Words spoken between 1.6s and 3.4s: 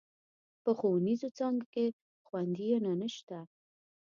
کې خونديينه نشته.